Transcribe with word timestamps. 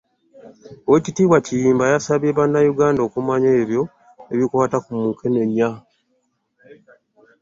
Oweekitiibwa 0.85 1.37
Kiyimba 1.45 1.83
yasabye 1.93 2.29
Bannayuganda 2.37 3.01
okumanya 3.07 3.49
ebyo 3.61 3.81
ebikwata 4.33 4.77
ku 4.85 4.91
Mukenenya 5.01 5.69